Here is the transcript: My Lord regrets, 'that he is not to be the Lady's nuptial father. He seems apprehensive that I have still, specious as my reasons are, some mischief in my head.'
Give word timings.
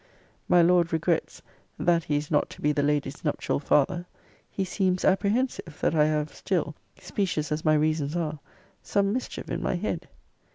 My 0.47 0.63
Lord 0.63 0.91
regrets, 0.91 1.43
'that 1.77 2.05
he 2.05 2.17
is 2.17 2.31
not 2.31 2.49
to 2.49 2.61
be 2.63 2.71
the 2.71 2.81
Lady's 2.81 3.23
nuptial 3.23 3.59
father. 3.59 4.07
He 4.49 4.65
seems 4.65 5.05
apprehensive 5.05 5.77
that 5.79 5.93
I 5.93 6.05
have 6.05 6.33
still, 6.33 6.73
specious 6.99 7.51
as 7.51 7.63
my 7.63 7.75
reasons 7.75 8.15
are, 8.15 8.39
some 8.81 9.13
mischief 9.13 9.51
in 9.51 9.61
my 9.61 9.75
head.' 9.75 10.07